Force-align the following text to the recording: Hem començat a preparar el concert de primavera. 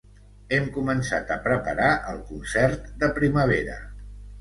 Hem 0.55 0.63
començat 0.77 1.35
a 1.35 1.37
preparar 1.45 1.91
el 2.15 2.25
concert 2.33 2.91
de 3.05 3.15
primavera. 3.23 3.81